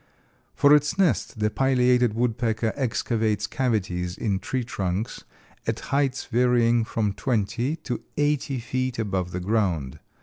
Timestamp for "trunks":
4.63-5.25